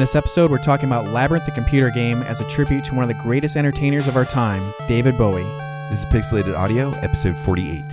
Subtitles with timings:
[0.00, 3.08] this episode, we're talking about Labyrinth the computer game as a tribute to one of
[3.08, 5.44] the greatest entertainers of our time, David Bowie.
[5.90, 7.84] This is Pixelated Audio, episode 48.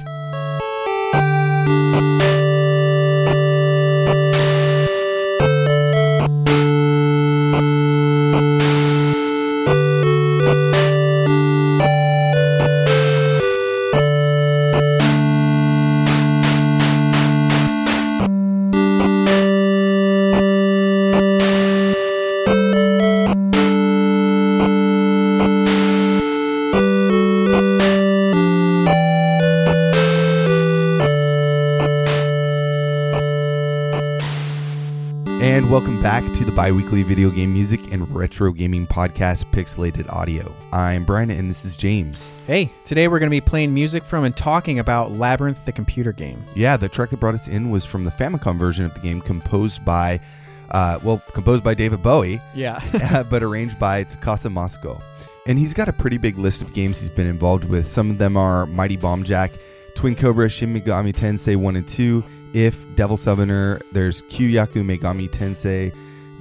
[36.68, 40.54] Bi weekly video game music and retro gaming podcast, Pixelated Audio.
[40.74, 42.34] I'm Brian, and this is James.
[42.46, 46.12] Hey, today we're going to be playing music from and talking about Labyrinth the computer
[46.12, 46.44] game.
[46.56, 49.22] Yeah, the track that brought us in was from the Famicom version of the game,
[49.22, 50.20] composed by,
[50.72, 52.82] uh, well, composed by David Bowie, Yeah.
[53.14, 55.02] uh, but arranged by Tsukasa Masuko.
[55.46, 57.88] And he's got a pretty big list of games he's been involved with.
[57.88, 59.54] Some of them are Mighty Bomb Jack,
[59.96, 62.22] Twin Cobra, Shin Megami Tensei 1 and 2,
[62.54, 65.94] If, Devil Summoner, there's Kyuyaku Megami Tensei,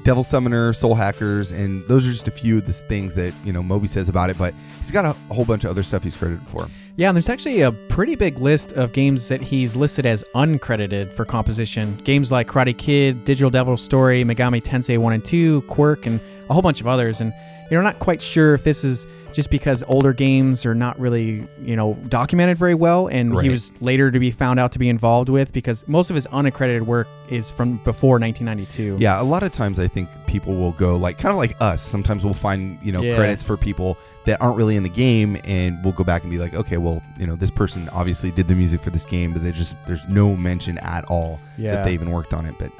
[0.06, 3.52] Devil Summoner, Soul Hackers, and those are just a few of the things that, you
[3.52, 6.14] know, Moby says about it, but he's got a whole bunch of other stuff he's
[6.14, 6.68] credited for.
[6.94, 11.10] yeah, and there's actually a pretty big list of games that he's listed as uncredited
[11.10, 11.96] for composition.
[12.04, 16.52] Games like Karate Kid, Digital Devil Story, Megami Tensei 1 and 2, Quirk, and a
[16.52, 17.20] whole bunch of others.
[17.20, 17.32] And
[17.70, 21.76] you're not quite sure if this is just because older games are not really, you
[21.76, 25.28] know, documented very well, and he was later to be found out to be involved
[25.28, 28.96] with because most of his unaccredited work is from before 1992.
[28.98, 31.82] Yeah, a lot of times I think people will go like kind of like us.
[31.84, 33.16] Sometimes we'll find, you know, Yeah.
[33.16, 36.38] credits for people that aren't really in the game and we'll go back and be
[36.38, 39.42] like, okay, well, you know, this person obviously did the music for this game, but
[39.42, 41.72] they just there's no mention at all Yeah.
[41.76, 42.54] that they even worked on it.
[42.58, 42.72] But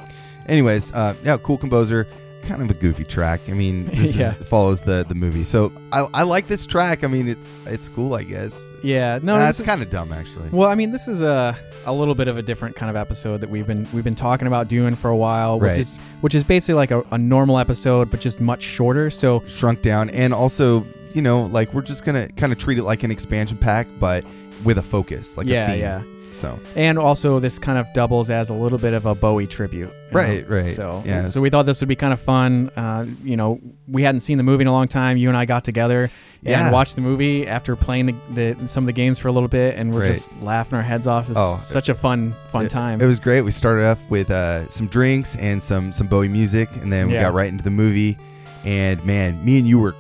[0.49, 2.07] anyways, uh yeah, cool composer.
[2.43, 3.41] Kind of a goofy track.
[3.49, 4.29] I mean, this Yeah.
[4.29, 7.03] is, follows the the movie, so I, I like this track.
[7.05, 8.61] I mean, it's it's cool, I guess.
[8.85, 10.49] Yeah, no, That's kind of dumb, actually.
[10.53, 11.57] Well, I mean, this is a
[11.87, 14.47] a little bit of a different kind of episode that we've been we've been talking
[14.47, 15.79] about doing for a while, which Right.
[15.81, 19.11] is which is basically like a, a normal episode, but just much shorter.
[19.11, 20.85] So Shrunk down, and also,
[21.15, 24.25] you know, like we're just gonna kind of treat it like an expansion pack, but
[24.63, 25.81] with a focus, like a yeah, theme.
[25.81, 26.03] yeah,
[26.37, 29.89] So and also this kind of doubles as a little bit of a Bowie tribute.
[29.89, 30.21] you know?
[30.21, 30.69] Right, right.
[30.75, 32.71] So Yeah, so we thought this would be kind of fun.
[32.77, 35.17] Uh, you know, we hadn't seen the movie in a long time.
[35.17, 36.11] You and I got together.
[36.43, 36.65] Yeah.
[36.65, 38.15] And watched the movie after playing the,
[38.57, 40.09] the some of the games for a little bit, and we're Right.
[40.13, 41.29] just laughing our heads off.
[41.29, 41.57] It's Oh.
[41.61, 43.01] such a fun, fun It- time.
[43.01, 43.41] It was great.
[43.41, 47.15] We started off with uh, some drinks and some some Bowie music, and then we
[47.15, 47.23] Yeah.
[47.23, 48.17] got right into the movie.
[48.65, 49.95] And man, me and you were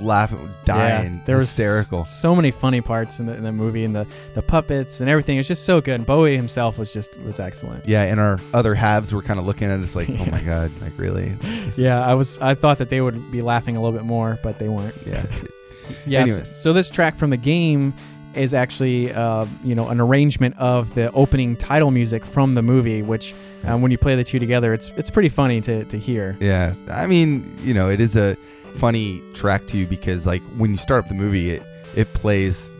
[0.00, 2.04] laughing, dying, there was hysterical.
[2.04, 5.38] so many funny parts in the, in the movie and the, the puppets and everything.
[5.38, 5.94] It's just so good.
[5.96, 7.88] And Bowie himself was just was excellent.
[7.88, 10.70] yeah, and our other halves were kind of looking at us like, "Oh my god,
[10.80, 13.82] like really?" This is- Yeah, I was I thought that they would be laughing a
[13.82, 14.94] little bit more, but they weren't.
[15.06, 15.24] yeah.
[16.06, 16.20] Yeah.
[16.20, 16.54] Anyways.
[16.54, 17.94] So this track from the game
[18.34, 23.00] is actually uh, you know an arrangement of the opening title music from the movie,
[23.02, 23.34] which
[23.64, 26.36] um, when you play the two together, it's it's pretty funny to, to hear.
[26.40, 28.36] Yeah, I mean, you know, it is a
[28.76, 31.62] funny track to you because like when you start up the movie, it
[31.96, 32.70] it plays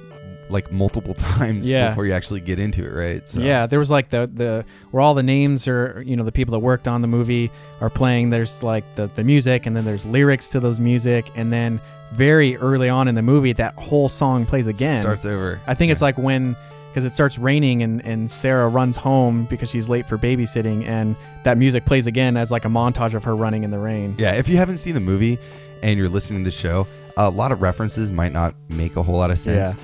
[0.50, 1.90] like multiple times Yeah.
[1.90, 3.28] before you actually get into it, right?
[3.28, 6.32] So, Yeah, there was like the the where all the names are, you know, the
[6.32, 7.50] people that worked on the movie
[7.80, 8.30] are playing.
[8.30, 11.80] There's like the the music, and then there's lyrics to those music, and then
[12.12, 15.02] very early on in the movie, that whole song plays again.
[15.02, 15.60] starts over.
[15.66, 16.56] I think it's like when
[16.90, 21.14] because it starts raining and and Sarah runs home because she's late for babysitting, and
[21.44, 24.14] that music plays again as like a montage of her running in the rain.
[24.18, 25.38] Yeah, if you haven't seen the movie
[25.82, 29.16] and you're listening to the show, a lot of references might not make a whole
[29.16, 29.74] lot of sense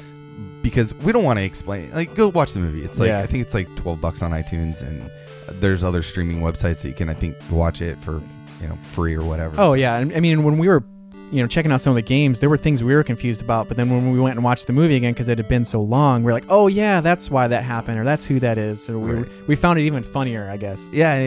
[0.62, 1.90] because we don't want to explain.
[1.92, 2.82] Like, go watch the movie.
[2.84, 3.20] It's like Yeah.
[3.20, 5.10] I think it's like twelve bucks on iTunes, and
[5.60, 8.22] there's other streaming websites that you can I think watch it for
[8.60, 9.56] you know free or whatever.
[9.58, 10.82] Oh yeah, I mean when we were,
[11.34, 13.66] you know, checking out some of the games, there were things we were confused about.
[13.68, 15.80] But then when we went and watched the movie again, because it had been so
[15.82, 18.82] long, we are like, oh yeah, that's why that happened, or that's who that is.
[18.82, 19.26] So we Right.
[19.48, 20.88] we found it even funnier, I guess.
[20.92, 21.24] Yeah, yeah,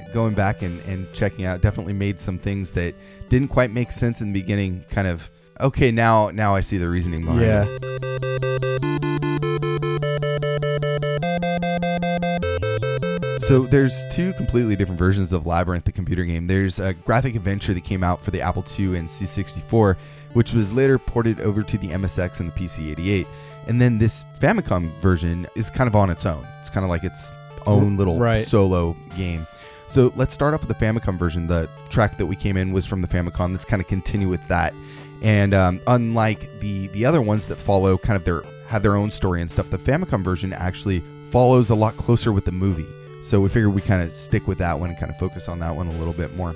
[0.00, 0.12] yeah.
[0.14, 2.94] Going back and, and checking out definitely made some things that
[3.28, 4.84] didn't quite make sense in the beginning.
[4.90, 5.28] Kind of
[5.60, 6.30] okay now.
[6.30, 7.66] Now I see the reasoning behind Yeah.
[7.68, 8.99] it.
[13.50, 16.46] So there's two completely different versions of Labyrinth, the computer game.
[16.46, 19.96] There's a graphic adventure that came out for the Apple II and C64,
[20.34, 23.26] which was later ported over to the MSX and the PC88.
[23.66, 26.46] And then this Famicom version is kind of on its own.
[26.60, 27.32] It's kind of like its
[27.66, 28.46] own little Right.
[28.46, 29.44] solo game.
[29.88, 31.48] So let's start off with the Famicom version.
[31.48, 33.50] The track that we came in was from the Famicom.
[33.50, 34.74] Let's kind of continue with that.
[35.22, 39.10] And um, unlike the the other ones that follow, kind of their have their own
[39.10, 42.86] story and stuff, the Famicom version actually follows a lot closer with the movie.
[43.22, 45.58] So we figured we kind of stick with that one and kind of focus on
[45.60, 46.54] that one a little bit more.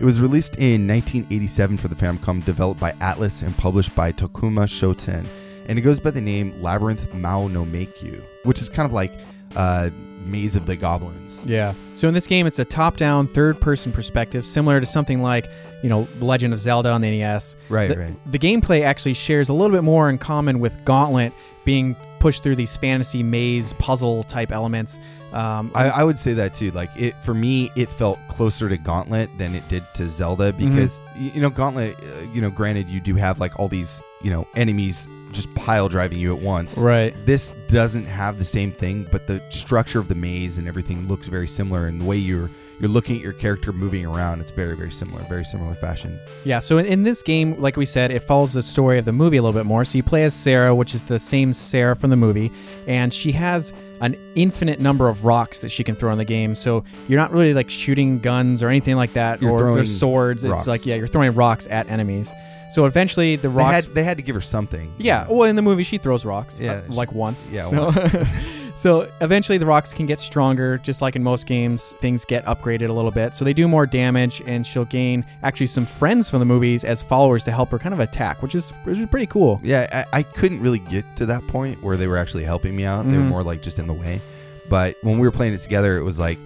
[0.00, 4.66] It was released in 1987 for the Famicom, developed by Atlus and published by Tokuma
[4.66, 5.24] Shoten.
[5.66, 9.12] And it goes by the name Labyrinth Mao no Meikyu, which is kind of like
[9.56, 9.90] uh,
[10.24, 11.44] Maze of the Goblins.
[11.46, 11.74] Yeah.
[11.94, 15.46] So in this game, it's a top-down, third-person perspective, similar to something like,
[15.82, 17.56] you know, The Legend of Zelda on the NES.
[17.68, 18.32] Right, the, right.
[18.32, 21.32] The gameplay actually shares a little bit more in common with Gauntlet,
[21.64, 24.98] being pushed through these fantasy maze puzzle type elements.
[25.34, 26.70] Um, I, I would say that too.
[26.70, 30.70] Like it for me, it felt closer to Gauntlet than it did to Zelda Mm-hmm.
[30.70, 31.96] because you know Gauntlet.
[31.98, 35.88] Uh, you know, granted, you do have like all these you know enemies just pile
[35.88, 36.78] driving you at once.
[36.78, 37.12] right.
[37.26, 41.26] This doesn't have the same thing, but the structure of the maze and everything looks
[41.26, 42.48] very similar, and the way you're
[42.80, 46.16] you're looking at your character moving around, it's very very similar, very similar fashion.
[46.44, 49.12] Yeah, so in, in this game, like we said, it follows the story of the
[49.12, 49.84] movie a little bit more.
[49.84, 52.52] So you play as Sarah, which is the same Sarah from the movie,
[52.86, 56.54] and she has an infinite number of rocks that she can throw in the game.
[56.54, 59.98] So you're not really like shooting guns or anything like that, You're or throwing there's
[59.98, 60.44] swords.
[60.46, 60.62] rocks.
[60.62, 62.30] It's like yeah, you're throwing rocks at enemies.
[62.72, 63.86] So eventually the They rocks.
[63.86, 64.92] had they had to give her something.
[64.98, 66.58] yeah, well, in the movie she throws rocks.
[66.58, 67.50] Yeah, uh, like once.
[67.52, 67.92] yeah, So,
[68.74, 71.92] so eventually the rocks can get stronger, just like in most games.
[72.00, 75.68] Things get upgraded a little bit, so they do more damage, and she'll gain actually
[75.68, 78.70] some friends from the movies as followers to help her kind of attack, which is
[78.84, 79.60] which is pretty cool.
[79.62, 82.84] Yeah, I, I couldn't really get to that point where they were actually helping me
[82.84, 83.04] out.
[83.10, 83.28] They were Mhm.
[83.28, 84.20] more like just in the way.
[84.68, 86.38] But when we were playing it together, it was like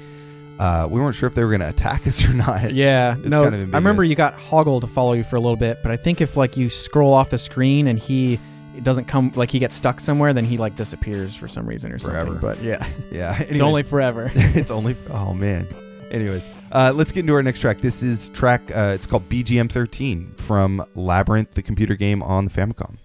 [0.58, 2.74] uh, we weren't sure if they were going to attack us or not.
[2.74, 5.40] Yeah, It's no, kind of I remember you got Hoggle to follow you for a
[5.40, 8.40] little bit, but I think if like you scroll off the screen and he
[8.78, 11.92] it doesn't come like he gets stuck somewhere, then he like disappears for some reason
[11.92, 12.26] or Forever.
[12.32, 12.40] something.
[12.40, 13.38] But yeah, Yeah.
[13.42, 14.30] it's only forever.
[14.34, 14.96] it's only.
[15.10, 15.66] Oh man.
[16.10, 17.82] Anyways, uh, let's get into our next track.
[17.82, 18.62] This is track.
[18.74, 22.96] Uh, it's called BGM 13 from Labyrinth, the computer game on the Famicom.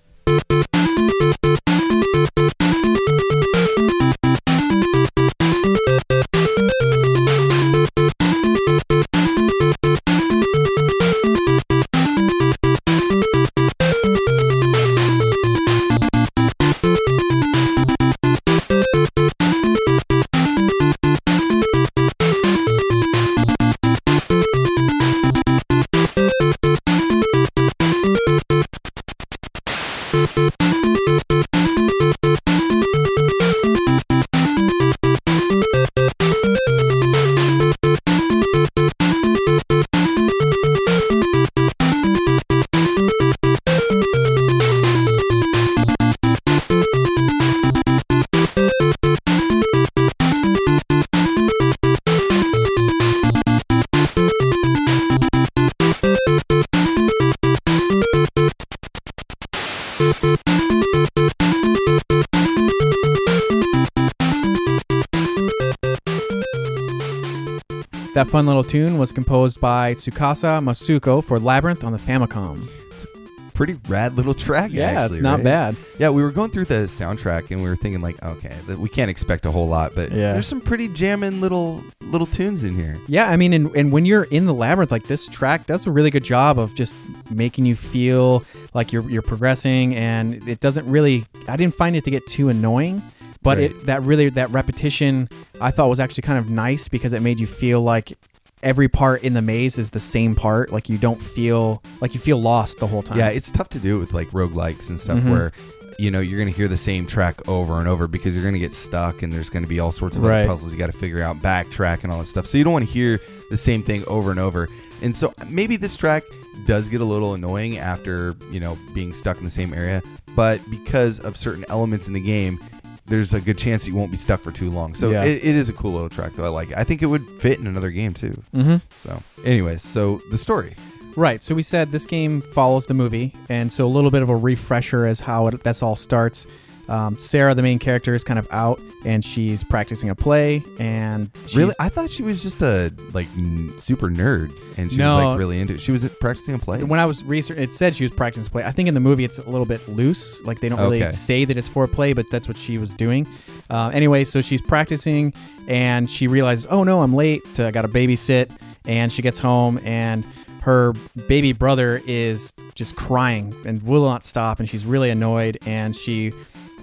[68.23, 72.65] That fun little tune was composed by Tsukasa Masuko for Labyrinth on the Famicom.
[72.91, 74.71] It's a pretty rad little track.
[74.71, 75.43] Yeah, actually, it's not right?
[75.43, 75.75] bad.
[75.99, 79.11] Yeah, we were going through the soundtrack and we were thinking like, okay, we can't
[79.11, 80.31] expect a whole lot, but Yeah.
[80.31, 82.97] there's some pretty jamming little little tunes in here.
[83.09, 85.91] Yeah, I mean, and, and when you're in the labyrinth, like this track does a
[85.91, 86.95] really good job of just
[87.29, 91.25] making you feel like you're you're progressing, and it doesn't really.
[91.49, 93.03] I didn't find it to get too annoying,
[93.43, 93.71] but Right.
[93.71, 95.29] it that really that repetition
[95.61, 98.17] I thought was actually kind of nice because it made you feel like
[98.63, 100.71] every part in the maze is the same part.
[100.71, 103.17] Like you don't feel like you feel lost the whole time.
[103.19, 105.31] Yeah, it's tough to do it with like roguelikes and stuff Mhm.
[105.31, 105.51] where
[105.99, 108.53] you know you're going to hear the same track over and over because you're going
[108.55, 110.47] to get stuck and there's going to be all sorts of Right.
[110.47, 112.47] puzzles you got to figure out, backtrack and all that stuff.
[112.47, 113.19] So you don't want to hear
[113.51, 114.69] the same thing over and over.
[115.03, 116.23] And so maybe this track
[116.65, 120.01] does get a little annoying after, you know, being stuck in the same area,
[120.35, 122.59] but because of certain elements in the game,
[123.05, 124.93] there's a good chance you won't be stuck for too long.
[124.95, 125.23] So Yeah.
[125.23, 126.45] it, it is a cool little track though.
[126.45, 126.77] I like it.
[126.77, 128.41] I think it would fit in another game too.
[128.55, 128.77] Mm-hmm.
[128.99, 130.75] So anyways, so the story.
[131.15, 131.41] Right.
[131.41, 134.35] So we said this game follows the movie, and so a little bit of a
[134.35, 136.47] refresher as how it, that's all starts.
[136.89, 141.29] Um, Sarah, the main character, is kind of out, and she's practicing a play, and
[141.55, 145.37] Really, I thought she was just a like n- super nerd, and she was like
[145.39, 145.79] really into it.
[145.79, 146.83] She was practicing a play.
[146.83, 148.63] When I was researching, it said she was practicing a play.
[148.63, 150.39] I think in the movie it's a little bit loose.
[150.41, 153.27] Like they don't really say that it's for play, but that's what she was doing.
[153.69, 155.33] Uh, anyway, so she's practicing,
[155.67, 157.41] and she realizes, oh no, I'm late.
[157.59, 158.51] I got to babysit,
[158.85, 160.25] and she gets home, and
[160.61, 160.93] her
[161.27, 166.31] baby brother is just crying and will not stop, and she's really annoyed, and she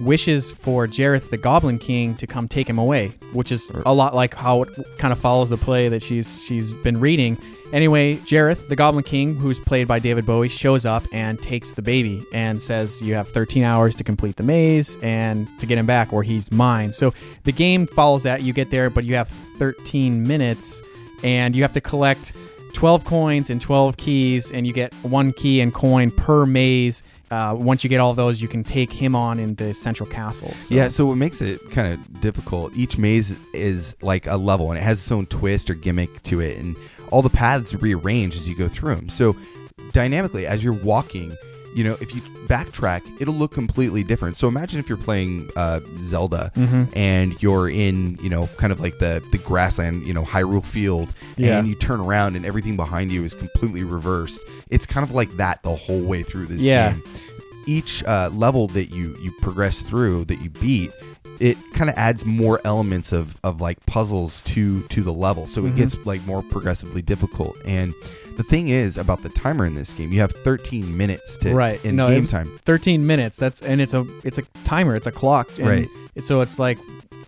[0.00, 4.14] wishes for Jareth the Goblin King to come take him away, which is a lot
[4.14, 7.36] like how it kind of follows the play that she's she's been reading.
[7.72, 11.82] Anyway, Jareth the Goblin King, who's played by David Bowie, shows up and takes the
[11.82, 15.86] baby and says you have 13 hours to complete the maze and to get him
[15.86, 16.92] back or he's mine.
[16.92, 17.14] So
[17.44, 18.42] the game follows that.
[18.42, 19.28] You get there, but you have
[19.58, 20.82] 13 minutes
[21.22, 22.32] and you have to collect
[22.72, 27.02] 12 coins and 12 keys, and you get one key and coin per maze.
[27.30, 30.52] Uh, once you get all those, you can take him on in the central castle.
[30.64, 34.70] So- Yeah, so what makes it kind of difficult, each maze is like a level
[34.70, 36.74] and it has its own twist or gimmick to it, and
[37.12, 39.08] all the paths rearrange as you go through them.
[39.08, 39.36] So,
[39.92, 41.36] dynamically, as you're walking,
[41.74, 44.36] you know, if you backtrack, it'll look completely different.
[44.36, 46.88] So, imagine if you're playing uh, Zelda Mhm.
[46.96, 51.12] and you're in, you know, kind of like the, the grassland, you know, Hyrule Field,
[51.36, 51.58] Yeah.
[51.58, 54.40] and you turn around and everything behind you is completely reversed.
[54.68, 56.92] It's kind of like that the whole way through this Yeah.
[56.92, 57.02] game
[57.66, 60.90] each uh, level that you you progress through that you beat
[61.40, 65.66] it kind of adds more elements of, of like puzzles to to the level so
[65.66, 65.76] it Mhm.
[65.76, 67.92] gets like more progressively difficult and
[68.40, 71.84] the thing is about the timer in this game you have 13 minutes to right
[71.84, 73.36] in no, game time 13 minutes.
[73.36, 74.94] That's and it's a it's a timer.
[74.94, 75.48] It's a clock.
[75.58, 75.88] And Right.
[76.20, 76.78] So it's like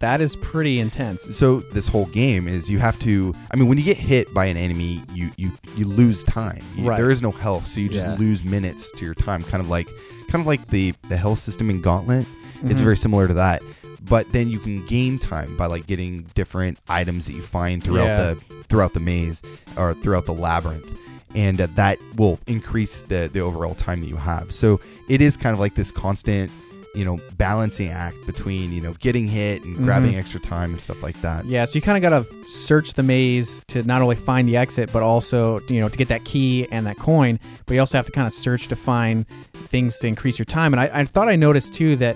[0.00, 1.36] that is pretty intense.
[1.36, 4.46] so this whole game is you have to i mean when you get hit by
[4.46, 6.96] an enemy you you you lose time You- Right.
[6.96, 8.16] there is no health so you just Yeah.
[8.18, 9.86] lose minutes to your time kind of like
[10.28, 12.26] kind of like the the health system in gauntlet
[12.64, 12.84] it's Mhm.
[12.84, 13.62] very similar to that
[14.08, 18.04] but then you can gain time by like getting different items that you find throughout
[18.04, 18.34] Yeah.
[18.34, 19.42] the throughout the maze
[19.76, 20.90] or throughout the labyrinth
[21.34, 25.36] and uh, that will increase the the overall time that you have so it is
[25.36, 26.50] kind of like this constant
[26.94, 30.18] you know balancing act between you know getting hit and grabbing Mhm.
[30.18, 33.02] extra time and stuff like that Yeah, so you kind of got to search the
[33.02, 36.66] maze to not only find the exit, but also, you know, to get that key
[36.70, 37.40] and that coin.
[37.64, 40.74] But you also have to kind of search to find things to increase your time.
[40.74, 42.14] And I, I thought I noticed too that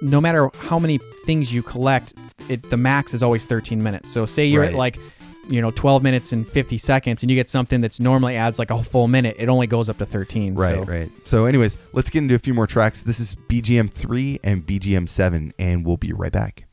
[0.00, 2.14] no matter how many things you collect,
[2.48, 4.10] it the max is always 13 minutes.
[4.10, 4.98] So say you're at like,
[5.48, 8.70] you know, 12 minutes and 50 seconds, and you get something that's normally adds like
[8.70, 10.54] a full minute, it only goes up to 13.
[10.54, 10.82] Right, so.
[10.84, 11.10] right.
[11.24, 13.02] So, anyways, let's get into a few more tracks.
[13.02, 16.67] This is BGM 3 and BGM 7, and we'll be right back.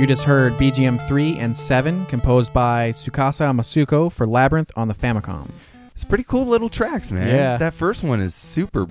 [0.00, 4.94] You just heard BGM 3 and 7, composed by Tsukasa Masuko for Labyrinth on the
[4.94, 5.50] Famicom.
[5.94, 7.28] It's pretty cool little tracks, man.
[7.28, 7.58] Yeah.
[7.58, 8.86] That first one is super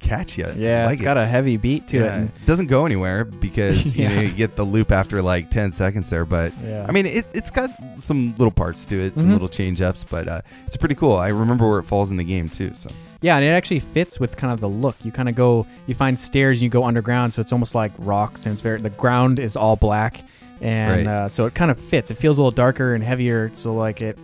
[0.00, 0.44] catchy.
[0.44, 1.04] I Yeah, like it's it.
[1.04, 2.00] got a heavy beat to it.
[2.04, 5.50] Yeah, and- it doesn't go anywhere because you know you get the loop after like
[5.50, 6.86] 10 seconds there but Yeah.
[6.88, 9.32] i mean it, it's got some little parts to it some Mhm.
[9.32, 12.24] little change ups but uh, it's pretty cool i remember where it falls in the
[12.24, 14.96] game too so Yeah, and it actually fits with kind of the look.
[15.04, 17.92] You kind of go, you find stairs, and you go underground, so it's almost like
[17.98, 20.22] rocks, and it's very the ground is all black,
[20.60, 21.12] and Right.
[21.24, 22.10] uh, so it kind of fits.
[22.10, 24.18] It feels a little darker and heavier, so like it,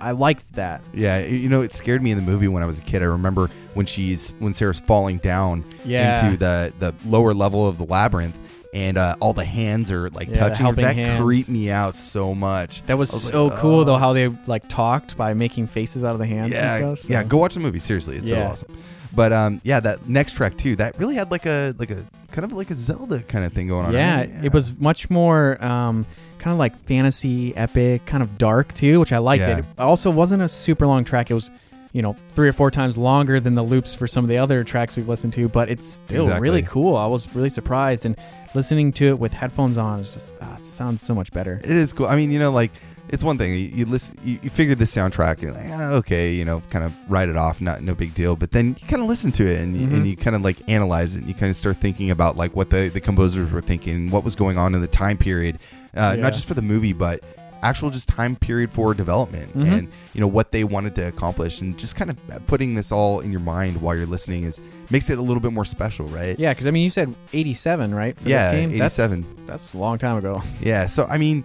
[0.00, 0.80] I liked that.
[0.94, 3.04] yeah you know it scared me in the movie when i was a kid i
[3.04, 6.24] remember when she's when sarah's falling down Yeah.
[6.24, 8.34] into the the lower level of the labyrinth
[8.72, 10.62] and uh, all the hands are like Yeah, the touching her.
[10.64, 11.20] helping that hands.
[11.22, 14.12] creeped me out so much That was, I was so like, cool though "Oh." how
[14.12, 17.08] they like talked by making faces out of the hands yeah, and stuff.
[17.08, 17.22] so- yeah.
[17.24, 17.78] Go watch the movie.
[17.80, 18.46] Seriously, it's Yeah.
[18.46, 18.78] so awesome.
[19.12, 20.76] But um, yeah, that next track too.
[20.76, 23.66] That really had like a like a kind of like a Zelda kind of thing
[23.66, 23.92] going on.
[23.92, 24.30] Yeah, right?
[24.44, 26.06] it was much more um,
[26.38, 29.40] kind of like fantasy, epic, kind of dark too, which I liked.
[29.42, 29.58] Yeah.
[29.58, 31.28] It also wasn't a super long track.
[31.28, 31.50] It was,
[31.92, 34.62] you know, three or four times longer than the loops for some of the other
[34.62, 36.40] tracks we've listened to, but it's still Exactly.
[36.40, 36.96] really cool.
[36.96, 38.14] I was really surprised, and
[38.54, 41.60] listening to it with headphones on is just ah, it sounds so much better.
[41.64, 42.06] It is cool.
[42.06, 42.72] I mean, you know, like
[43.08, 46.32] it's one thing you, you listen, you, you figure the soundtrack, you're like, ah, okay,
[46.32, 48.36] you know, kind of write it off, not no big deal.
[48.36, 49.94] But then you kind of listen to it and, you Mhm.
[49.94, 51.18] and you kind of like analyze it.
[51.20, 54.24] and You kind of start thinking about like what the the composers were thinking, what
[54.24, 55.58] was going on in the time period,
[55.96, 56.22] uh, Yeah.
[56.22, 57.22] not just for the movie, but
[57.62, 59.70] actual just time period for development Mhm.
[59.78, 63.20] and you know what they wanted to accomplish and just kind of putting this all
[63.20, 64.58] in your mind while you're listening is
[64.90, 67.94] makes it a little bit more special right Yeah, because I mean, you said '87,
[67.94, 68.18] right?
[68.18, 69.26] For Yeah, this game, 87.
[69.46, 70.42] That's, that's a long time ago.
[70.62, 71.44] Yeah, so I mean,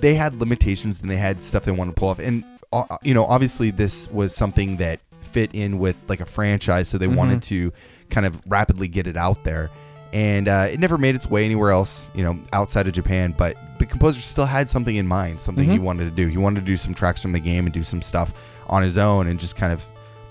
[0.00, 3.14] they had limitations and they had stuff they wanted to pull off, and uh, you
[3.14, 5.00] know, obviously this was something that
[5.32, 7.16] fit in with like a franchise, so they Mhm.
[7.16, 7.72] wanted to
[8.10, 9.70] kind of rapidly get it out there,
[10.12, 13.34] and uh, it never made its way anywhere else, you know, outside of Japan.
[13.36, 15.82] But the composer still had something in mind, something he Mhm.
[15.82, 16.28] wanted to do.
[16.28, 18.32] He wanted to do some tracks from the game and do some stuff
[18.68, 19.82] on his own, and just kind of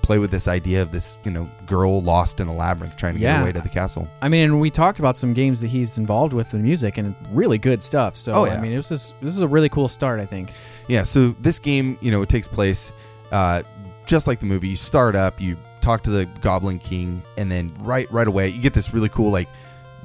[0.01, 3.19] play with this idea of this, you know, girl lost in a labyrinth trying to
[3.19, 3.39] get Yeah.
[3.39, 4.07] her way to the castle.
[4.23, 7.13] I mean, and we talked about some games that he's involved with in music, and
[7.31, 8.15] really good stuff.
[8.15, 8.53] So, Oh, yeah.
[8.53, 10.51] I mean, it was just, this is a really cool start, I think.
[10.87, 12.91] Yeah, so this game, you know, it takes place
[13.31, 13.61] uh,
[14.07, 14.69] just like the movie.
[14.69, 18.59] You start up, you talk to the Goblin King, and then right right away you
[18.59, 19.47] get this really cool, like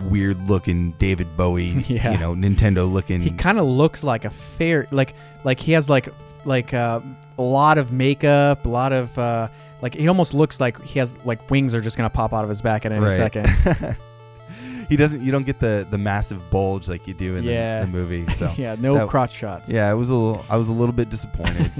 [0.02, 2.12] weird looking David Bowie, Yeah.
[2.12, 3.20] you know, Nintendo looking.
[3.20, 6.08] He kind of looks like a fair, like like he has like
[6.44, 7.00] like uh,
[7.38, 9.48] a lot of makeup, a lot of uh,
[9.82, 12.48] like he almost looks like he has like wings are just gonna pop out of
[12.48, 13.12] his back at any Right.
[13.12, 13.48] second.
[14.88, 15.22] he doesn't.
[15.22, 17.80] You don't get the the massive bulge like you do in Yeah.
[17.80, 18.26] the, the movie.
[18.34, 19.72] So yeah, no that- crotch shots.
[19.72, 20.44] yeah, it was a little.
[20.48, 21.70] I was a little bit disappointed.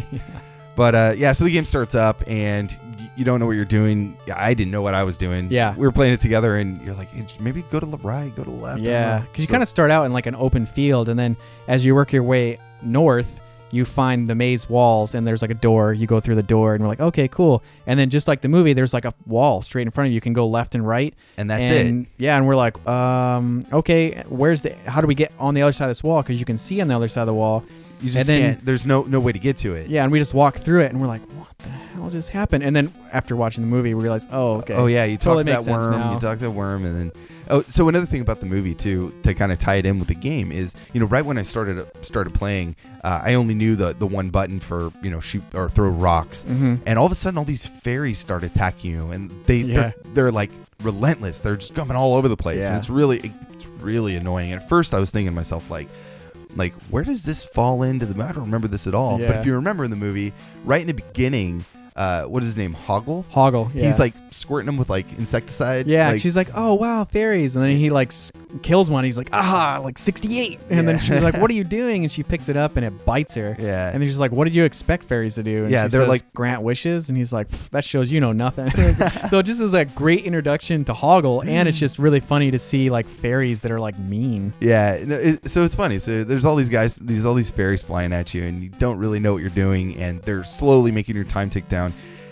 [0.77, 2.77] But uh, yeah, so the game starts up and
[3.17, 4.17] you don't know what you're doing.
[4.35, 5.49] I didn't know what I was doing.
[5.51, 5.75] Yeah.
[5.77, 8.45] we were playing it together, and you're like, "Hey, maybe go to the right, go
[8.45, 8.81] to the left.
[8.81, 11.37] Yeah, because you So- kind of start out in like an open field, and then
[11.69, 15.55] as you work your way north, you find the maze walls, and there's like a
[15.55, 15.93] door.
[15.93, 17.63] You go through the door, and we're like, okay, cool.
[17.89, 20.15] And then just like the movie, there's like a wall straight in front of you.
[20.15, 21.13] You can go left and right.
[21.37, 22.07] and that's it.
[22.17, 24.75] Yeah, and we're like, um, okay, where's the?
[24.87, 26.23] How do we get on the other side of this wall?
[26.23, 27.65] Because you can see on the other side of the wall.
[28.05, 28.65] You just and then- can't.
[28.67, 29.89] There's no no way to get to it.
[29.89, 32.63] Yeah, and we just walk through it, and we're like, what the hell just happened?
[32.65, 34.75] And then after watching the movie, we realize, oh, okay.
[34.75, 35.91] Oh yeah, you Totally talk to that worm.
[35.93, 36.15] now.
[36.15, 37.13] You talk to that worm, and then
[37.51, 40.09] oh, so another thing about the movie too, to kind of tie it in with
[40.09, 43.77] the game is, you know, right when I started started playing, uh, I only knew
[43.77, 46.77] the the one button for you know shoot or throw rocks, Mm-hmm.
[46.87, 49.75] and all of a sudden all these fairies start attacking you, and they Yeah.
[49.75, 50.51] they're, they're like
[50.83, 51.39] relentless.
[51.41, 54.53] They're just coming all over the place, and it's really it's really annoying.
[54.53, 55.89] At first, I was thinking to myself like.
[56.57, 58.23] Like, where does this fall into the?
[58.23, 59.19] I don't remember this at all.
[59.19, 60.33] But if you remember in the movie,
[60.65, 61.65] right in the beginning,
[61.97, 62.75] uh, what is his name?
[62.75, 63.25] Hoggle.
[63.33, 63.73] Hoggle.
[63.75, 63.85] Yeah.
[63.85, 65.87] He's like squirting them with like insecticide.
[65.87, 69.05] Yeah, like, she's like, "Oh wow, fairies!" And then he like s- kills one.
[69.05, 72.23] He's like, "Ah, like 68." And then she's like, "What are you doing?" And she
[72.23, 73.57] picks it up and it bites her.
[73.59, 76.01] yeah, And then she's like, "What did you expect fairies to do?" And Yeah, they're
[76.01, 77.09] says, like- grant wishes.
[77.09, 78.71] And he's like, "That shows you know nothing."
[79.29, 82.59] so it just is a great introduction to Hoggle, and it's just really funny to
[82.59, 84.53] see like fairies that are like mean.
[84.61, 84.93] yeah.
[84.95, 85.99] it- so it's funny.
[85.99, 88.99] So there's all these guys, these all these fairies flying at you, and you don't
[88.99, 91.84] really know what you're doing, and they're slowly making your time tick down,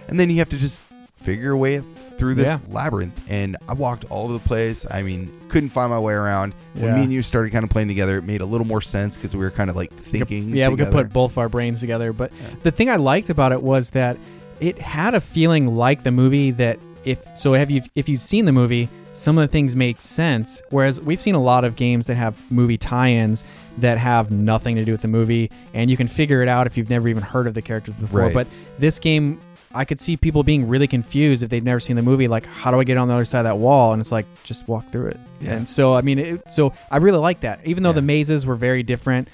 [0.08, 0.80] and then you have to just
[1.22, 1.82] figure your way
[2.18, 2.58] through this Yeah.
[2.68, 3.18] labyrinth.
[3.28, 4.84] And I walked all over the place.
[4.90, 6.54] I mean, couldn't find my way around.
[6.74, 6.96] When Yeah.
[6.96, 9.34] me and you started kind of playing together, it made a little more sense because
[9.36, 10.50] we were kind of like thinking.
[10.54, 12.12] yeah, we could put both of our brains together.
[12.12, 12.54] But Yeah.
[12.64, 14.16] the thing I liked about it was that
[14.60, 18.44] it had a feeling like the movie that if so have you if you've seen
[18.44, 20.62] the movie, some of the things make sense.
[20.70, 23.42] Whereas we've seen a lot of games that have movie tie-ins
[23.78, 26.76] that have nothing to do with the movie, and you can figure it out if
[26.76, 28.20] you've never even heard of the characters before.
[28.20, 28.34] Right.
[28.34, 28.46] But
[28.78, 29.40] this game.
[29.74, 32.28] I could see people being really confused if they'd never seen the movie.
[32.28, 33.94] Like, how do I get on the other side of that wall?
[33.94, 35.20] And it's like, just walk through it.
[35.40, 35.54] Yeah.
[35.54, 37.60] And so, I mean, it, so I really like that.
[37.64, 37.94] Even though Yeah.
[37.94, 39.28] the mazes were very different,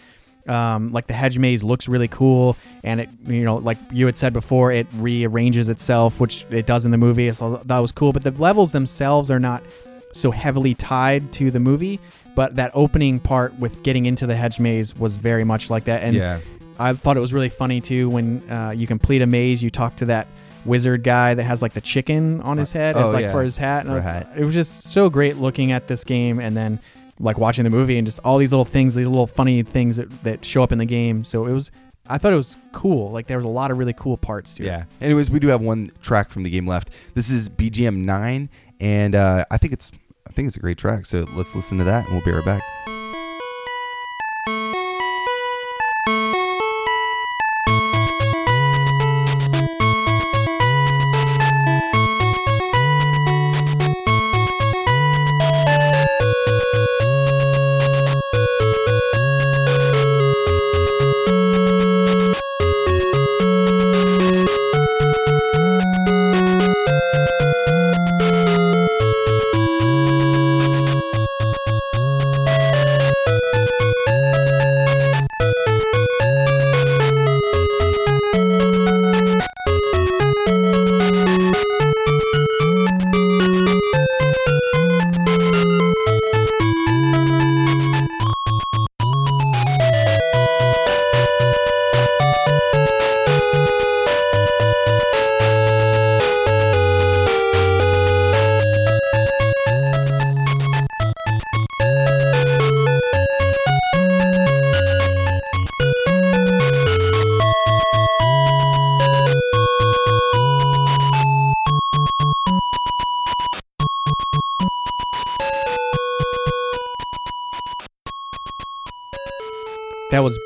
[0.47, 4.17] um, like the hedge maze looks really cool, and it, you know, like you had
[4.17, 7.33] said before, it rearranges itself, which it does in the movie.
[7.33, 8.13] So that was cool.
[8.13, 9.65] But the levels themselves are not
[10.13, 11.99] so heavily tied to the movie.
[12.39, 16.05] But that opening part with getting into the hedge maze was very much like that.
[16.05, 16.39] And yeah,
[16.79, 19.97] I thought it was really funny too when uh, you complete a maze, you talk
[19.97, 20.29] to that
[20.65, 23.33] wizard guy that has like the chicken on his head as Oh, like yeah.
[23.33, 23.87] for his hat.
[23.87, 24.33] And I For a was- hat.
[24.37, 26.79] It was just so great looking at this game and then
[27.19, 30.09] like watching the movie and just all these little things, these little funny things that,
[30.23, 31.25] that show up in the game.
[31.25, 31.73] So it was,
[32.07, 33.11] I thought it was cool.
[33.11, 34.67] Like there was a lot of really cool parts to it.
[34.67, 34.85] yeah.
[35.01, 36.91] Anyways, we do have one track from the game left.
[37.15, 38.49] This is BGM nine,
[38.79, 39.91] and uh, I think it's
[40.29, 41.07] I think it's a great track.
[41.07, 42.98] So let's listen to that, and we'll be right back.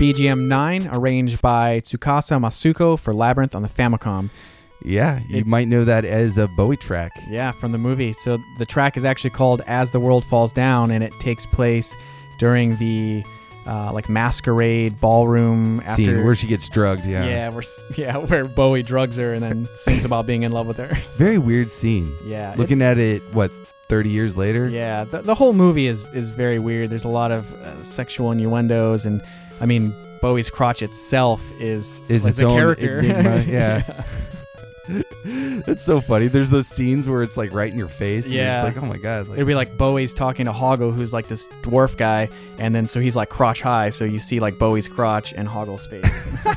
[0.02, 4.30] BGM 9, arranged by Tsukasa Masuko for Labyrinth on the Famicom.
[4.84, 7.12] Yeah, you It- might know that as a Bowie track.
[7.30, 8.12] Yeah, from the movie.
[8.12, 11.94] So the track is actually called "As the World Falls Down," and it takes place
[12.40, 13.22] during the
[13.64, 17.04] uh, like masquerade ballroom after Scene where she gets drugged.
[17.06, 17.24] Yeah.
[17.24, 17.62] yeah, where
[17.96, 20.92] yeah, where Bowie drugs her and then sings about being in love with her.
[21.16, 22.12] Very weird scene.
[22.26, 23.52] yeah, it- Looking at it, what,
[23.88, 24.66] 30 years later?
[24.68, 26.90] yeah, the, the whole movie is is very weird.
[26.90, 29.22] There's a lot of uh, sexual innuendos, and
[29.60, 32.98] I mean Bowie's crotch itself is Is like its a own character.
[33.00, 34.04] enigma, yeah.
[34.88, 36.28] it's so funny.
[36.28, 38.26] There's those scenes where it's like right in your face.
[38.28, 38.62] Yeah.
[38.62, 39.28] like, oh my God.
[39.28, 42.86] Like, It'd be like Bowie's talking to Hoggle, who's like this dwarf guy, and then
[42.86, 46.26] so he's like crotch high, so you see like Bowie's crotch and Hoggle's face.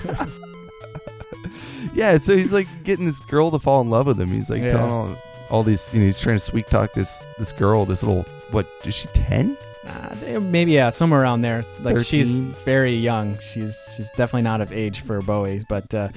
[1.94, 2.18] yeah.
[2.18, 4.30] So he's like getting this girl to fall in love with him.
[4.30, 4.72] He's like Yeah.
[4.72, 5.18] telling all,
[5.50, 8.68] all these, you know, he's trying to sweet talk this this girl, this little, what,
[8.84, 9.58] is she 10?
[9.88, 11.64] Uh, maybe yeah, somewhere around there.
[11.82, 13.38] Like she's very young.
[13.40, 16.10] She's she's definitely not of age for Bowie's, but uh,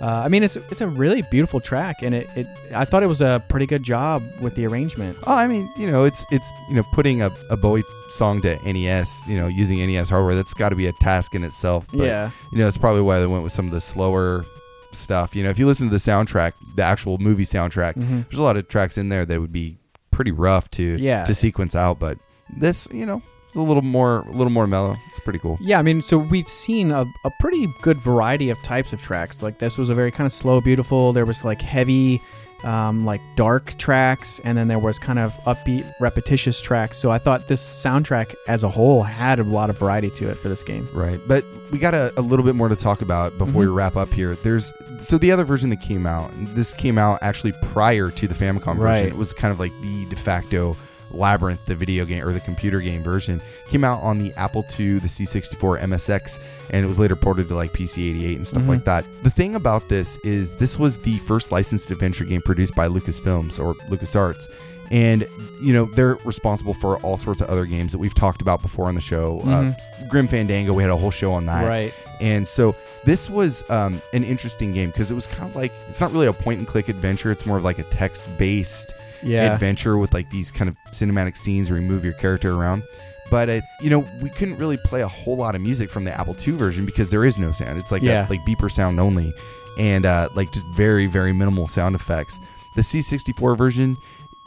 [0.00, 3.06] uh, I mean it's it's a really beautiful track, and it, it I thought it
[3.08, 5.18] was a pretty good job with the arrangement.
[5.26, 8.56] Oh, I mean, you know, it's it's you know putting a, a Bowie song to
[8.70, 10.34] NES, you know, using NES hardware.
[10.34, 11.86] That's got to be a task in itself.
[11.92, 14.44] But, yeah, you know, it's probably why they went with some of the slower
[14.92, 15.36] stuff.
[15.36, 18.28] You know, if you listen to the soundtrack, the actual movie soundtrack, Mhm.
[18.28, 19.76] there's a lot of tracks in there that would be
[20.10, 21.24] pretty rough to Yeah.
[21.26, 22.00] to sequence out.
[22.00, 22.18] But
[22.56, 23.22] this, you know,
[23.54, 24.96] a little more a little more mellow.
[25.08, 25.58] It's pretty cool.
[25.60, 29.42] Yeah, I mean, so we've seen a, a pretty good variety of types of tracks.
[29.42, 31.12] Like this was a very kind of slow, beautiful.
[31.12, 32.20] There was like heavy,
[32.62, 36.98] um, like dark tracks, and then there was kind of upbeat, repetitious tracks.
[36.98, 40.34] So I thought this soundtrack as a whole had a lot of variety to it
[40.36, 40.88] for this game.
[40.92, 41.18] Right.
[41.26, 43.74] But we got a, a little bit more to talk about before we Mhm.
[43.74, 44.36] wrap up here.
[44.36, 48.34] There's so the other version that came out, this came out actually prior to the
[48.34, 48.80] Famicom version.
[48.84, 49.06] Right.
[49.06, 50.76] It was kind of like the de facto
[51.12, 53.40] Labyrinth, the video game or the computer game version.
[53.68, 56.38] Came out on the Apple II, the C64, MSX,
[56.70, 58.68] and it was later ported to like PC 88 and stuff Mhm.
[58.68, 59.04] like that.
[59.22, 63.58] The thing about this is this was the first licensed adventure game produced by Lucasfilms
[63.62, 64.48] or LucasArts.
[64.92, 65.24] And
[65.62, 68.86] you know they're responsible for all sorts of other games that we've talked about before
[68.86, 69.40] on the show.
[69.44, 69.72] Mhm.
[69.72, 71.64] Uh, Grim Fandango, we had a whole show on that.
[71.66, 71.94] Right.
[72.20, 76.00] And so this was um, an interesting game because it was kind of like it's
[76.00, 77.30] not really a point and click adventure.
[77.30, 78.92] It's more of like a text based
[79.22, 79.52] Yeah.
[79.52, 82.82] adventure with like these kind of cinematic scenes where you move your character around.
[83.30, 86.12] But uh, you know, we couldn't really play a whole lot of music from the
[86.12, 87.78] Apple II version because there is no sound.
[87.78, 88.26] It's like Yeah.
[88.26, 89.32] a, like beeper sound only,
[89.78, 92.38] and uh, like just very very minimal sound effects.
[92.76, 93.96] The C64 version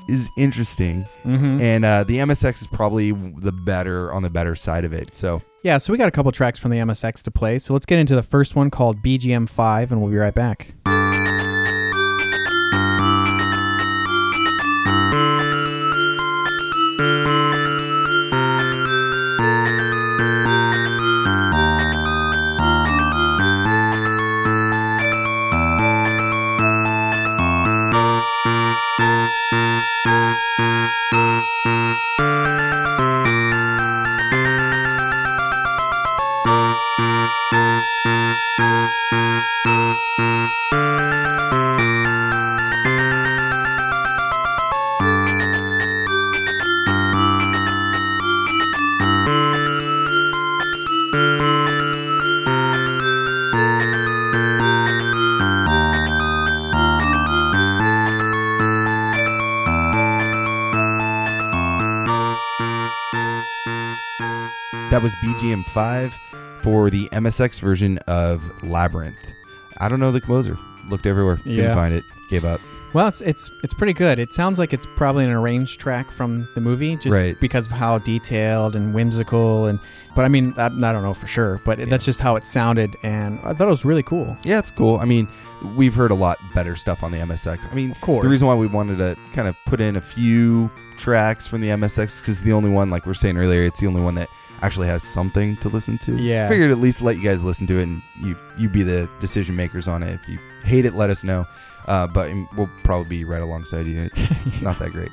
[0.09, 4.83] is interesting, hmm and uh, the MSX is probably the better on the better side
[4.83, 5.15] of it.
[5.15, 5.77] So Yeah.
[5.77, 7.59] So we got a couple tracks from the MSX to play.
[7.59, 10.73] So let's get into the first one called BGM Five, and we'll be right back.
[65.33, 66.13] That was BGM 5
[66.61, 69.17] for the MSX version of Labyrinth.
[69.77, 70.57] I don't know the composer.
[70.89, 71.39] Looked everywhere.
[71.45, 71.55] Yeah.
[71.61, 72.03] Couldn't find it.
[72.29, 72.61] Gave up.
[72.93, 74.19] Well, it's it's it's pretty good.
[74.19, 77.39] It sounds like it's probably an arranged track from the movie, just Right.
[77.39, 79.65] because of how detailed and whimsical.
[79.65, 79.79] And
[80.15, 82.95] but I mean, I, I don't know for sure, but that's just how it sounded,
[83.01, 84.37] and I thought it was really cool.
[84.43, 84.97] Yeah, it's cool.
[84.97, 85.27] I mean,
[85.75, 87.65] we've heard a lot better stuff on the MSX.
[87.71, 90.01] I mean, Of course, the reason why we wanted to kind of put in a
[90.01, 93.79] few tracks from the MSX because the only one, like we were saying earlier, it's
[93.79, 94.29] the only one that
[94.63, 96.15] actually has something to listen to.
[96.15, 96.47] Yeah.
[96.49, 99.55] Figured at least let you guys listen to it and you you be the decision
[99.55, 100.13] makers on it.
[100.21, 101.45] If you hate it, let us know.
[101.85, 104.09] Uh, but we'll probably be right alongside you.
[104.15, 105.11] It's not that great.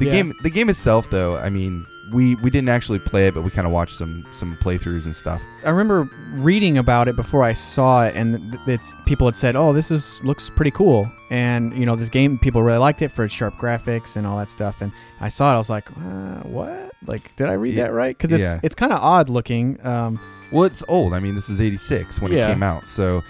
[0.00, 0.12] The Yeah.
[0.12, 1.36] game, the game itself, though.
[1.36, 4.56] I mean, we we didn't actually play it, but we kind of watched some some
[4.56, 5.40] playthroughs and stuff.
[5.64, 9.72] I remember reading about it before I saw it, and it's people had said, "Oh,
[9.72, 13.24] this is looks pretty cool," and you know, this game people really liked it for
[13.24, 14.80] its sharp graphics and all that stuff.
[14.82, 16.92] And I saw it, I was like, uh, "What?
[17.06, 17.84] Like, did I read Yeah.
[17.84, 18.58] that right?" Because it's Yeah.
[18.62, 19.78] it's kind of odd looking.
[19.84, 20.18] Um,
[20.52, 21.14] Well, it's old.
[21.14, 22.48] I mean, this is '86 when Yeah.
[22.48, 23.22] it came out, so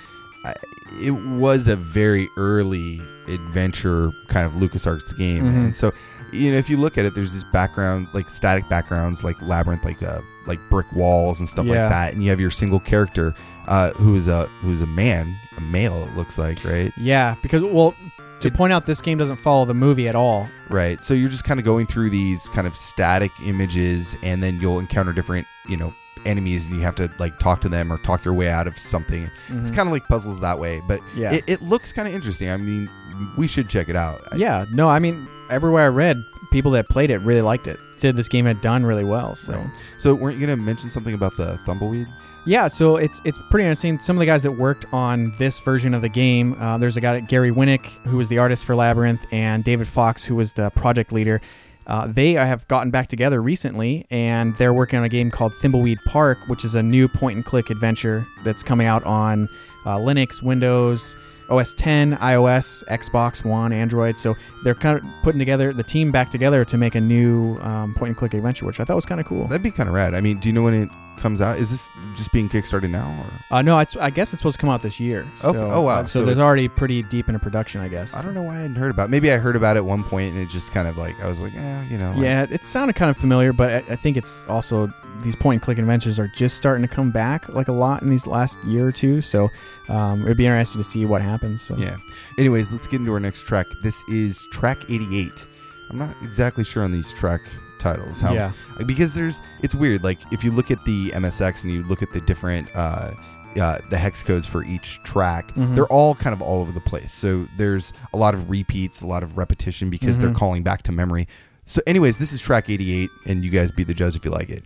[0.46, 0.54] I,
[1.02, 5.64] it was a very early adventure kind of LucasArts game, Mhm.
[5.64, 5.92] and so
[6.32, 9.84] you know, if you look at it, there's this background, like static backgrounds, like labyrinth,
[9.84, 13.34] like uh, like brick walls and stuff like that, and you have your single character,
[13.70, 16.92] uh, who is a who's a man, a male, it looks like, right?
[16.98, 17.94] Yeah, because well,
[18.40, 20.48] to It- point out, this game doesn't follow the movie at all.
[20.68, 21.02] Right.
[21.02, 24.78] So you're just kind of going through these kind of static images, and then you'll
[24.78, 25.92] encounter different, you know,
[26.26, 28.78] enemies, and you have to like talk to them or talk your way out of
[28.78, 29.30] something.
[29.48, 29.74] It's Mhm.
[29.76, 32.50] kind of like puzzles that way, but yeah, it, it looks kind of interesting.
[32.50, 32.88] I mean,
[33.37, 34.20] we should check it out.
[34.37, 34.64] Yeah.
[34.72, 37.78] No, I mean, everywhere I read, people that played it really liked it.
[37.96, 39.34] Said this game had done really well.
[39.36, 39.54] So.
[39.54, 39.70] Right.
[39.98, 42.06] So weren't you gonna mention something about the tumbleweed?
[42.46, 43.98] Yeah, so it's it's pretty interesting.
[43.98, 47.00] Some of the guys that worked on this version of the game, uh, there's a
[47.00, 50.70] guy Gary Winnick who was the artist for Labyrinth, and David Fox who was the
[50.70, 51.40] project leader.
[51.86, 55.98] Uh, they have gotten back together recently, and they're working on a game called Thimbleweed
[56.06, 59.48] Park, which is a new point-and-click adventure that's coming out on
[59.84, 61.16] uh, Linux, Windows,
[61.50, 64.18] OS 10, iOS, Xbox One, Android.
[64.18, 67.94] So they're kind of putting together the team back together to make a new um,
[67.94, 69.46] point-and-click adventure, which I thought was kind of cool.
[69.46, 70.14] That'd be kind of rad.
[70.14, 70.88] I mean, do you know when it
[71.20, 71.59] comes out?
[71.59, 73.14] Is this just being kickstarted now?
[73.50, 73.56] Or?
[73.56, 75.24] Uh, no, it's, I guess it's supposed to come out this year.
[75.44, 75.59] Okay.
[75.59, 76.00] Oh, wow.
[76.00, 78.14] uh, so, So there's already pretty deep into production, I guess.
[78.14, 79.04] I don't know why I hadn't heard about.
[79.04, 79.11] it.
[79.11, 81.28] Maybe I heard about it at one point, and it just kind of like I
[81.28, 82.11] was like, eh, you know.
[82.11, 85.56] like- Yeah, it sounded kind of familiar, but I, I think it's also these point
[85.56, 88.59] and click adventures are just starting to come back like a lot in these last
[88.64, 89.20] year or two.
[89.20, 89.50] So
[89.90, 91.61] um, it'd be interesting to see what happens.
[91.62, 91.96] So Yeah.
[92.38, 93.66] Anyways, let's get into our next track.
[93.83, 95.46] This is track 88.
[95.90, 97.40] I'm not exactly sure on these track
[97.80, 98.20] titles.
[98.20, 98.52] How, yeah,
[98.86, 100.04] Because there's, it's weird.
[100.04, 103.12] Like if you look at the MSX and you look at the different, uh,
[103.60, 105.74] uh, the hex codes for each track, Mhm.
[105.74, 107.12] they're all kind of all over the place.
[107.12, 110.36] So there's a lot of repeats, a lot of repetition because they're Mhm.
[110.36, 111.26] calling back to memory.
[111.64, 114.50] So, anyways, this is track 88, and you guys be the judge if you like
[114.50, 114.64] it.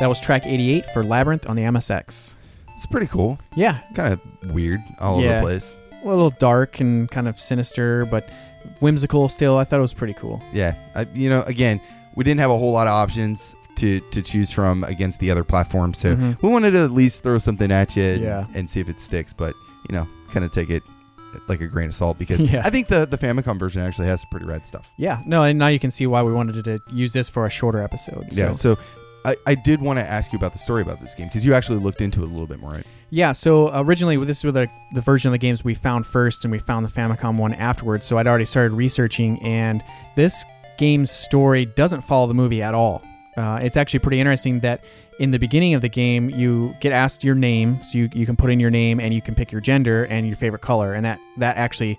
[0.00, 2.36] That was track 88 for Labyrinth on the MSX.
[2.76, 3.38] It's pretty cool.
[3.54, 5.74] Yeah, Kind of weird all over the place.
[6.04, 8.28] a little dark and kind of sinister, but
[8.80, 9.56] whimsical still.
[9.58, 10.42] I thought it was pretty cool.
[10.52, 11.80] Yeah, I, you know, again,
[12.16, 15.44] we didn't have a whole lot of options to to choose from against the other
[15.44, 16.40] platforms, so Mhm.
[16.42, 18.46] we wanted to at least throw something at you and, Yeah.
[18.54, 19.32] and see if it sticks.
[19.32, 19.54] But
[19.88, 20.82] you know, kind of take it
[21.48, 22.62] like a grain of salt because Yeah.
[22.64, 24.86] I think the the Famicom version actually has some pretty rad stuff.
[24.98, 27.50] Yeah, no, and now you can see why we wanted to use this for a
[27.50, 28.26] shorter episode.
[28.32, 28.76] Yeah, So.
[29.26, 31.52] I, I did want to ask you about the story about this game because you
[31.52, 32.86] actually looked into it a little bit more, right?
[33.10, 36.52] Yeah, so originally this was the, the version of the games we found first, and
[36.52, 38.06] we found the Famicom one afterwards.
[38.06, 39.82] So I'd already started researching, and
[40.14, 40.44] this
[40.78, 43.02] game's story doesn't follow the movie at all.
[43.36, 44.84] Uh, it's actually pretty interesting that
[45.18, 48.36] in the beginning of the game, you get asked your name, so you, you can
[48.36, 51.04] put in your name and you can pick your gender and your favorite color, and
[51.04, 51.98] that that actually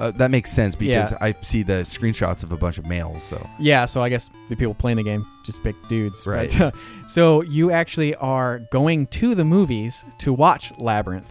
[0.00, 1.18] Uh, that makes sense because Yeah.
[1.20, 3.22] I see the screenshots of a bunch of males.
[3.22, 6.26] So Yeah, so I guess the people playing the game just pick dudes.
[6.26, 6.54] Right.
[7.06, 11.26] So you actually are going to the movies to watch Labyrinth.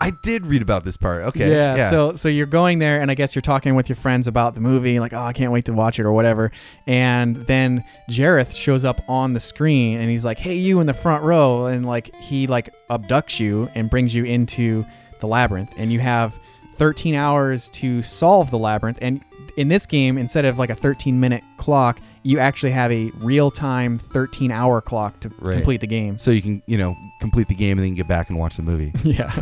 [0.00, 1.22] I did read about this part.
[1.26, 4.26] Okay, Yeah, So so you're going there, and I guess you're talking with your friends
[4.26, 6.50] about the movie, like, oh, I can't wait to watch it or whatever.
[6.88, 10.94] And then Jareth shows up on the screen, and he's like, hey, you in the
[10.94, 14.84] front row, and like he like abducts you and brings you into
[15.20, 16.36] the labyrinth, and you have
[16.82, 18.98] 13 hours to solve the labyrinth.
[19.00, 19.22] And
[19.56, 23.52] in this game, instead of like a 13 minute clock, you actually have a real
[23.52, 25.54] time 13 hour clock to Right.
[25.54, 26.18] complete the game.
[26.18, 28.62] so you can you know complete the game and then get back and watch the
[28.62, 28.92] movie.
[29.04, 29.32] yeah.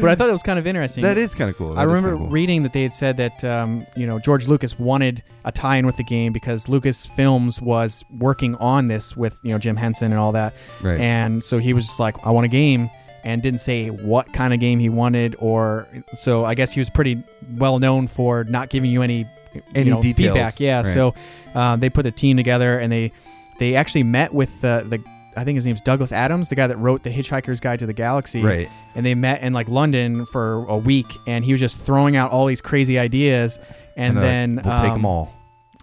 [0.00, 1.02] but I thought it was kind of interesting.
[1.04, 1.72] that is kind of cool.
[1.72, 2.30] I That is remember kinda cool.
[2.30, 5.96] reading that they had said that um, you know George Lucas wanted a tie-in with
[5.96, 10.18] the game because Lucas Films was working on this with you know Jim Henson and
[10.20, 10.98] all that, right.
[11.00, 12.88] and so he was just like, I want a game,
[13.24, 16.90] and didn't say what kind of game he wanted, or so I guess he was
[16.90, 17.22] pretty
[17.56, 20.34] well known for not giving you any you Any know, details.
[20.34, 20.60] feedback.
[20.60, 20.86] Yeah, Right.
[20.86, 21.14] so
[21.54, 23.12] uh, they put a team together and they
[23.60, 25.02] they actually met with the the
[25.36, 27.92] I think his name's Douglas Adams, the guy that wrote the Hitchhiker's Guide to the
[27.92, 28.40] Galaxy.
[28.42, 28.68] Right.
[28.94, 32.30] And they met in like London for a week, and he was just throwing out
[32.30, 33.58] all these crazy ideas,
[33.96, 35.32] and, they're then like, we'll take um, them all.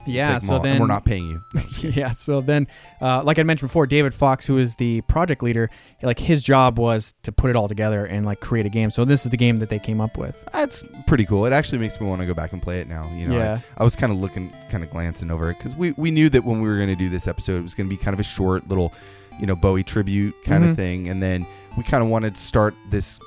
[0.06, 0.38] Yeah.
[0.40, 1.42] So all, then we're not paying you.
[1.90, 2.12] yeah.
[2.12, 2.68] So then,
[3.02, 5.70] uh, like I mentioned before, David Fox, who is the project leader,
[6.02, 8.92] like his job was to put it all together and like create a game.
[8.92, 10.44] So this is the game that they came up with.
[10.52, 11.46] That's pretty cool.
[11.46, 13.10] It actually makes me want to go back and play it now.
[13.16, 13.60] You know, Yeah.
[13.78, 16.30] I, I was kind of looking, kind of glancing over it because we, we knew
[16.30, 18.14] that when we were going to do this episode, it was going to be kind
[18.14, 18.94] of a short little,
[19.40, 21.10] you know, Bowie tribute kind of thing.
[21.10, 21.46] And then
[21.78, 23.20] we kind of wanted to start this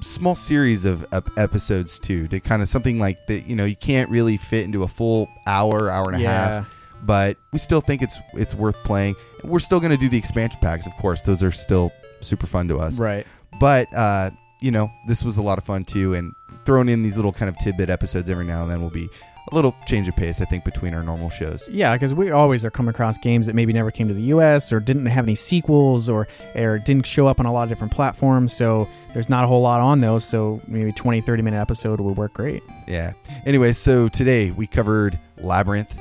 [0.00, 3.76] small series of ep- episodes too, to kind of something like that, you know, you
[3.76, 6.72] can't really fit into a full hour, hour and a half,
[7.04, 9.14] but we still think it's it's worth playing.
[9.44, 11.20] We're still going to do the expansion packs, of course.
[11.20, 13.26] Those are still super fun to us Right.
[13.60, 16.32] but uh, you know this was a lot of fun too and
[16.64, 19.06] throwing in these little kind of tidbit episodes every now and then will be
[19.50, 22.64] a little change of pace i think between our normal shows Yeah, because we always
[22.64, 24.72] are coming across games that maybe never came to the U.S.
[24.72, 27.92] or didn't have any sequels or or didn't show up on a lot of different
[27.92, 28.52] platforms.
[28.52, 30.24] So there's not a whole lot on those.
[30.24, 32.62] So maybe 20, 30 minute episode would work great.
[32.88, 33.12] yeah
[33.44, 35.96] anyway so today we covered labyrinth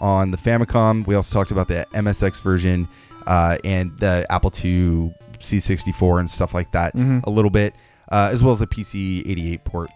[0.00, 2.88] on the famicom we also talked about the msx version
[3.26, 7.22] uh, and the apple ii c64 and stuff like that Mhm.
[7.24, 7.74] a little bit
[8.12, 9.90] uh, as well as the pc 88 port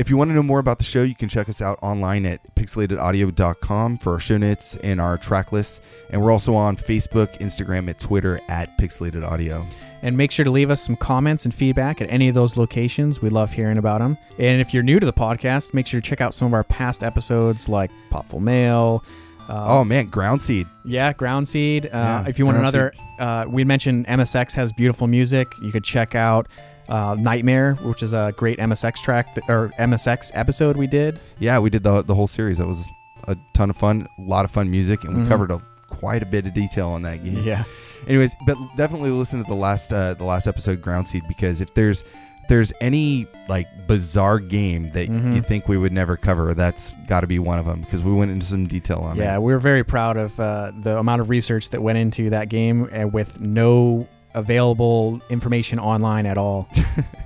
[0.00, 2.24] if you want to know more about the show, you can check us out online
[2.24, 5.82] at pixelatedaudio.com for our show notes and our track lists.
[6.08, 9.66] And we're also on Facebook, Instagram, and Twitter at Pixelated Audio.
[10.02, 13.20] And make sure to leave us some comments and feedback at any of those locations.
[13.20, 14.16] We love hearing about them.
[14.38, 16.64] And if you're new to the podcast, make sure to check out some of our
[16.64, 19.04] past episodes like Popful Mail.
[19.50, 20.66] Uh, oh man, Ground Seed.
[20.86, 21.86] Yeah, Ground Seed.
[21.86, 25.46] Uh, Yeah, if you want another, uh, we mentioned MSX has beautiful music.
[25.60, 26.46] You could check out
[26.90, 31.18] uh, Knightmare, which is a great MSX track that, or MSX episode we did.
[31.38, 32.58] Yeah, we did the the whole series.
[32.58, 32.84] That was
[33.28, 35.28] a ton of fun, a lot of fun music, and we Mhm.
[35.28, 37.42] covered a, quite a bit of detail on that game.
[37.44, 37.64] Yeah,
[38.08, 41.72] Anyways, but definitely listen to the last uh, the last episode, Ground Seed, because if
[41.74, 42.02] there's
[42.48, 45.36] there's any like bizarre game that Mhm.
[45.36, 48.12] you think we would never cover, that's got to be one of them because we
[48.12, 49.22] went into some detail on yeah.
[49.22, 49.26] it.
[49.26, 52.48] Yeah, we were very proud of uh, the amount of research that went into that
[52.48, 56.68] game, and with no available information online at all.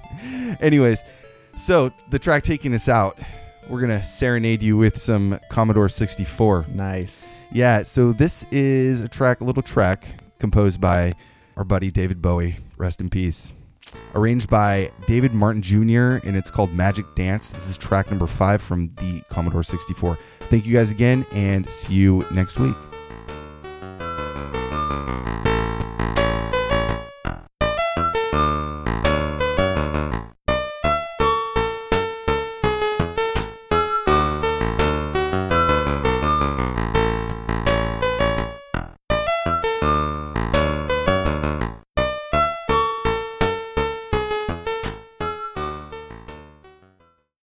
[0.60, 1.00] Anyways,
[1.58, 3.18] so the track taking us out,
[3.68, 6.66] we're gonna serenade you with some Commodore 64.
[6.74, 7.32] nice.
[7.52, 10.06] Yeah, so this is a track, a little track
[10.40, 11.14] composed by
[11.56, 12.56] our buddy David Bowie.
[12.76, 13.52] Rest in peace.
[14.14, 16.26] Arranged by David Martin Jr.
[16.26, 17.50] and it's called Magic Dance.
[17.50, 20.18] This is track number five from the Commodore 64.
[20.40, 22.74] Thank you guys again, and see you next week.